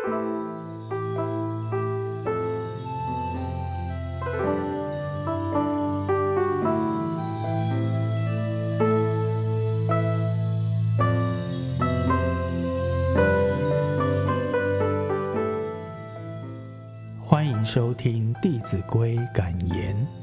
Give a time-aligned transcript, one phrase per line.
[0.00, 0.08] 欢
[17.46, 20.19] 迎收听《弟子规》感言。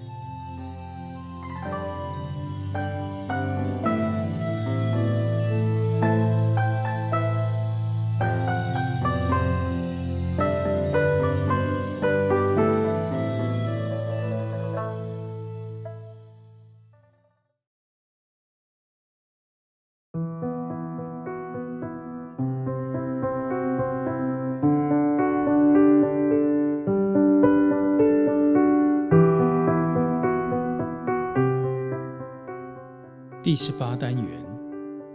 [33.47, 34.25] 第十八单元：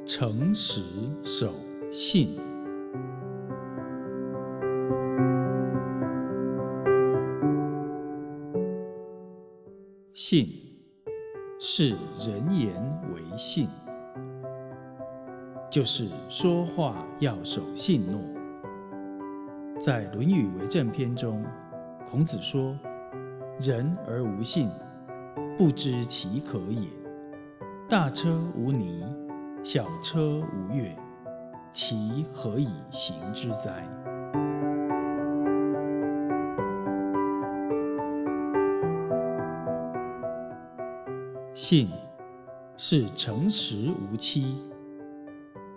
[0.06, 0.80] 诚实
[1.22, 1.52] 守
[1.90, 2.40] 信。
[10.14, 10.48] 信
[11.60, 11.90] 是
[12.26, 12.72] 人言
[13.12, 13.68] 为信，
[15.70, 18.18] 就是说话要守信诺。
[19.78, 21.44] 在《论语为政篇》中，
[22.10, 22.74] 孔子说
[23.60, 24.70] ：“人而无信，
[25.58, 26.88] 不知其可也。”
[27.92, 29.04] 大车无泥，
[29.62, 30.96] 小车无月，
[31.74, 33.86] 其何以行之哉？
[41.52, 41.90] 信
[42.78, 44.56] 是诚实无欺，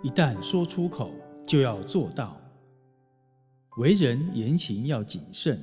[0.00, 1.10] 一旦说出口，
[1.46, 2.34] 就要做到。
[3.76, 5.60] 为人言行要谨慎，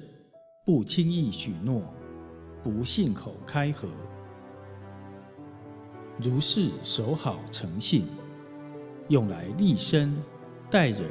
[0.64, 1.82] 不轻易许诺，
[2.62, 3.88] 不信口开河。
[6.24, 8.06] 如是守好诚信，
[9.10, 10.16] 用来立身、
[10.72, 11.04] 待人、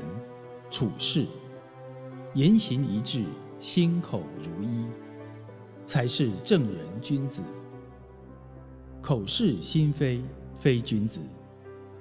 [0.71, 1.27] 处事，
[2.33, 3.23] 言行一致，
[3.61, 4.87] 心口如一，
[5.85, 7.43] 才是正人君子。
[9.03, 10.23] 口是心非，
[10.57, 11.21] 非君子；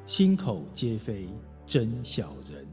[0.05, 1.27] 心口皆非，
[1.65, 2.65] 真小人。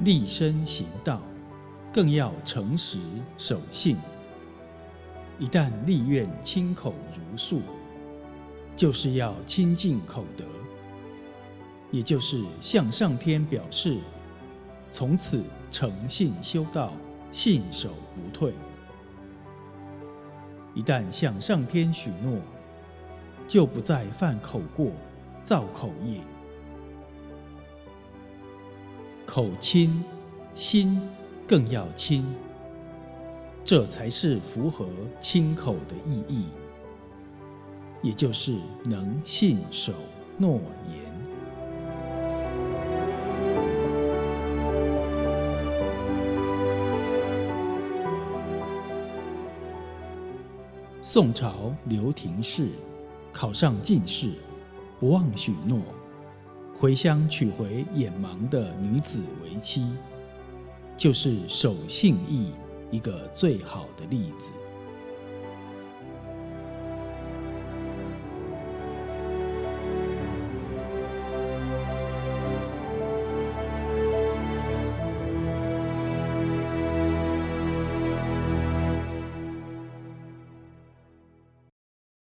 [0.00, 1.20] 立身行道。
[1.94, 2.98] 更要诚实
[3.38, 3.96] 守信。
[5.38, 7.62] 一旦立愿亲口如诉，
[8.74, 10.44] 就是要亲近口德，
[11.92, 14.00] 也就是向上天表示，
[14.90, 16.92] 从此诚信修道，
[17.30, 18.52] 信守不退。
[20.74, 22.40] 一旦向上天许诺，
[23.46, 24.90] 就不再犯口过，
[25.44, 26.18] 造口业。
[29.24, 30.02] 口亲，
[30.56, 31.00] 心。
[31.46, 32.24] 更要亲，
[33.62, 34.88] 这才是符合
[35.20, 36.46] 亲口的意义，
[38.02, 39.92] 也就是能信守
[40.38, 41.04] 诺言。
[51.02, 52.70] 宋朝刘廷式
[53.32, 54.32] 考上进士，
[54.98, 55.78] 不忘许诺，
[56.76, 59.86] 回乡娶回眼盲的女子为妻。
[60.96, 62.52] 就是守信义
[62.90, 64.52] 一个最好的例子。